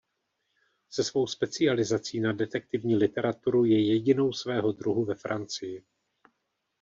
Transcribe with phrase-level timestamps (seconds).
[0.89, 5.83] Se svou specializací na detektivní literaturu je jedinou svého druhu ve Francii.